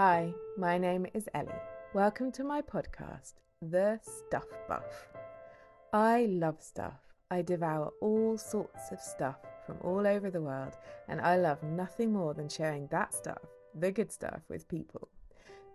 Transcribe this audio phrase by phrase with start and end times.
[0.00, 1.48] Hi, my name is Ellie.
[1.92, 5.08] Welcome to my podcast, The Stuff Buff.
[5.92, 7.00] I love stuff.
[7.32, 10.74] I devour all sorts of stuff from all over the world,
[11.08, 13.42] and I love nothing more than sharing that stuff,
[13.74, 15.08] the good stuff, with people.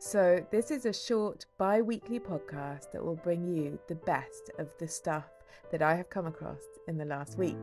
[0.06, 4.68] So, this is a short bi weekly podcast that will bring you the best of
[4.78, 5.24] the stuff
[5.72, 7.56] that I have come across in the last week.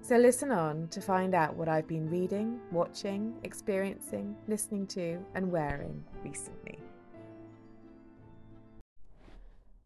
[0.00, 5.52] So, listen on to find out what I've been reading, watching, experiencing, listening to, and
[5.52, 6.80] wearing recently.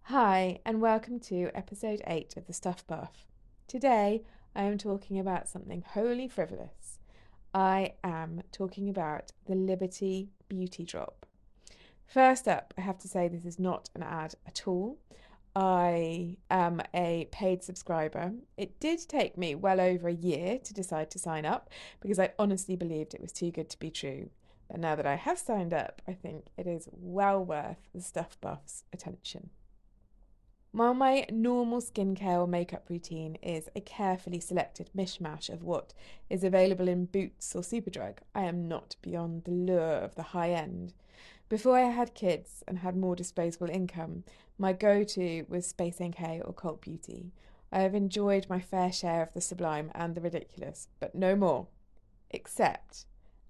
[0.04, 3.26] Hi, and welcome to episode 8 of The Stuff Buff.
[3.68, 4.22] Today,
[4.54, 7.00] I am talking about something wholly frivolous.
[7.52, 11.25] I am talking about the Liberty Beauty Drop.
[12.06, 14.98] First up, I have to say this is not an ad at all.
[15.54, 18.32] I am a paid subscriber.
[18.56, 21.70] It did take me well over a year to decide to sign up
[22.00, 24.30] because I honestly believed it was too good to be true.
[24.68, 28.38] But now that I have signed up, I think it is well worth the Stuff
[28.40, 29.50] Buff's attention.
[30.76, 35.94] While my normal skincare or makeup routine is a carefully selected mishmash of what
[36.28, 40.50] is available in Boots or Superdrug, I am not beyond the lure of the high
[40.50, 40.92] end.
[41.48, 44.24] Before I had kids and had more disposable income,
[44.58, 47.32] my go to was Space NK or Cult Beauty.
[47.72, 51.68] I have enjoyed my fair share of the sublime and the ridiculous, but no more.
[52.30, 53.06] Except,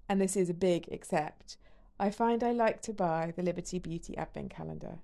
[0.07, 1.57] and this is a big except,
[1.99, 4.99] I find I like to buy the Liberty Beauty Advent Calendar.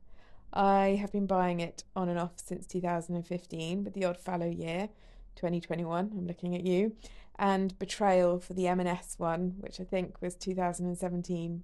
[0.55, 4.89] I have been buying it on and off since 2015, with the odd fallow year,
[5.35, 6.95] 2021, I'm looking at you,
[7.39, 11.63] and Betrayal for the M&S one, which I think was 2017.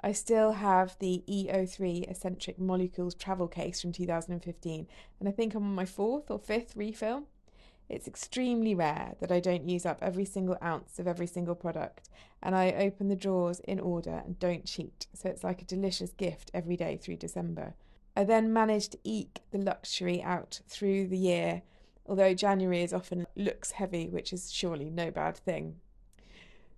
[0.00, 4.86] I still have the EO3 Escentric Molecules travel case from 2015,
[5.20, 7.24] and I think I'm on my fourth or fifth refill.
[7.90, 12.08] It's extremely rare that I don't use up every single ounce of every single product,
[12.42, 16.14] and I open the drawers in order and don't cheat, so it's like a delicious
[16.14, 17.74] gift every day through December.
[18.16, 21.62] I then manage to eke the luxury out through the year,
[22.06, 25.76] although January is often looks heavy, which is surely no bad thing.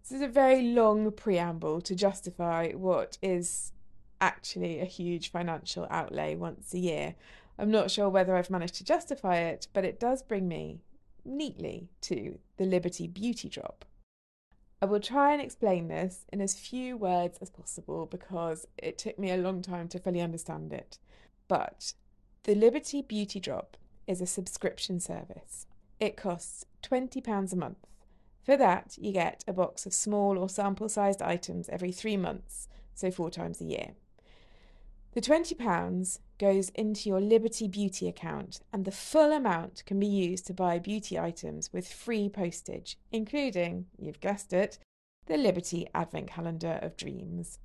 [0.03, 3.73] This is a very long preamble to justify what is
[4.21, 7.15] actually a huge financial outlay once a year.
[7.59, 10.81] I'm not sure whether I've managed to justify it, but it does bring me
[11.25, 13.85] neatly to the Liberty Beauty Drop.
[14.83, 19.19] I will try and explain this in as few words as possible because it took
[19.19, 20.99] me a long time to fully understand it.
[21.49, 21.93] But
[22.45, 23.77] the Liberty Beauty Drop
[24.07, 25.67] is a subscription service.
[25.99, 27.87] It costs £20 a month
[28.51, 32.69] for that, you get a box of small or sample sized items every three months,
[32.95, 33.91] so four times a year.
[35.13, 40.47] The £20 goes into your Liberty Beauty account, and the full amount can be used
[40.47, 44.79] to buy beauty items with free postage, including, you've guessed it,
[45.27, 47.59] the Liberty Advent Calendar of Dreams.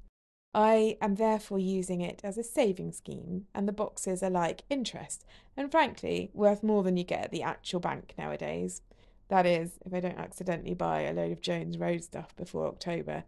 [0.55, 5.23] I am therefore using it as a saving scheme, and the boxes are like interest,
[5.55, 8.81] and frankly, worth more than you get at the actual bank nowadays.
[9.27, 13.23] That is, if I don't accidentally buy a load of Jones Road stuff before October.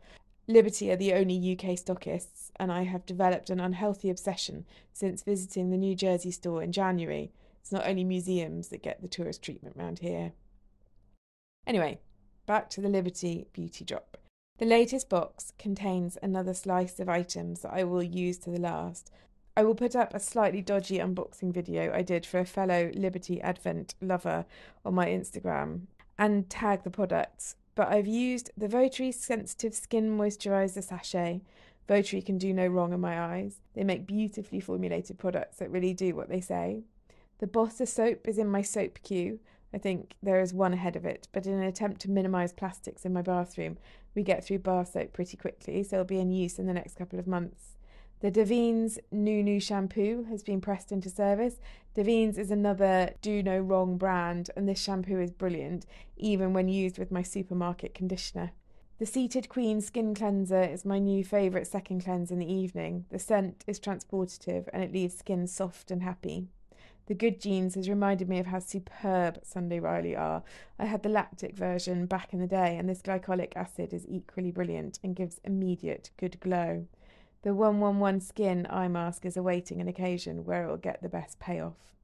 [0.50, 5.69] Liberty are the only UK stockists, and I have developed an unhealthy obsession since visiting
[5.69, 7.31] the New Jersey store in January.
[7.59, 10.31] It's not only museums that get the tourist treatment round here.
[11.66, 12.00] Anyway,
[12.46, 14.18] back to the Liberty Beauty Drop.
[14.57, 19.12] The latest box contains another slice of items that I will use to the last.
[19.57, 23.41] I will put up a slightly dodgy unboxing video I did for a fellow Liberty
[23.41, 24.46] Advent lover
[24.86, 25.88] on my Instagram
[26.18, 27.56] and tag the products.
[27.78, 31.42] But I've used the Votary Sensitive Skin Moisturiser Sachet.
[31.88, 33.62] Votary can do no wrong in my eyes.
[33.76, 36.82] They make beautifully formulated products that really do what they say.
[37.38, 39.40] The Bossa soap is in my soap queue.
[39.72, 43.06] I think there is one ahead of it, but in an attempt to minimise plastics
[43.06, 43.78] in my bathroom,
[44.16, 46.96] we get through bar soap pretty quickly, so it'll be in use in the next
[46.96, 47.77] couple of months.
[48.20, 51.60] The Davines New shampoo has been pressed into service.
[51.96, 55.86] Davines is another do no wrong brand, and this shampoo is brilliant,
[56.16, 58.54] even when used with my supermarket conditioner.
[58.98, 63.06] The Seated Queen Skin Cleanser is my new favourite second cleanse in the evening.
[63.12, 66.48] The scent is transportative and it leaves skin soft and happy.
[67.06, 70.42] The Good Genes has reminded me of how superb Sunday Riley are.
[70.80, 74.50] I had the lactic version back in the day, and this glycolic acid is equally
[74.50, 76.88] brilliant and gives immediate good glow.
[77.48, 81.40] The 111 Skin eye mask is awaiting an occasion where it will get the best
[81.40, 81.96] payoff.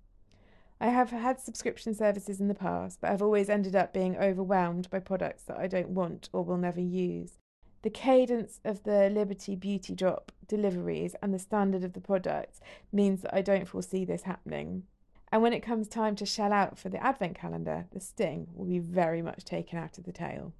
[0.79, 4.89] I have had subscription services in the past, but I've always ended up being overwhelmed
[4.89, 7.39] by products that I don't want or will never use.
[7.81, 12.61] The cadence of the Liberty Beauty Drop deliveries and the standard of the products
[12.93, 14.83] means that I don't foresee this happening.
[15.29, 18.67] And when it comes time to shell out for the advent calendar, the sting will
[18.67, 20.53] be very much taken out of the tail.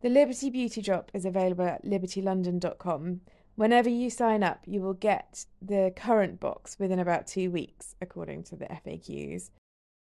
[0.00, 3.20] The Liberty Beauty Drop is available at libertylondon.com.
[3.56, 8.42] Whenever you sign up, you will get the current box within about two weeks, according
[8.42, 9.50] to the FAQs.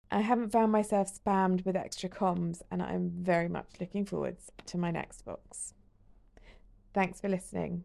[0.09, 4.77] I haven't found myself spammed with extra comms, and I'm very much looking forward to
[4.77, 5.75] my next box.
[6.95, 7.83] Thanks for listening.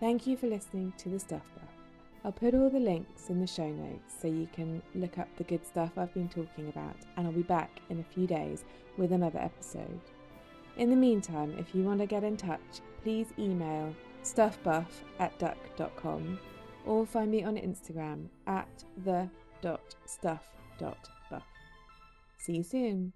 [0.00, 1.68] Thank you for listening to the Stuff Buff.
[2.24, 5.44] I'll put all the links in the show notes so you can look up the
[5.44, 8.64] good stuff I've been talking about, and I'll be back in a few days
[8.96, 10.00] with another episode.
[10.76, 12.60] In the meantime, if you want to get in touch,
[13.02, 16.38] please email stuffbuff at duck.com
[16.86, 20.42] or find me on Instagram at the.stuff.buff.
[22.38, 23.12] See you soon.